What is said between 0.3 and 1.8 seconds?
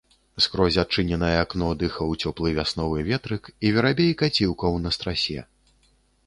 Скрозь адчыненае акно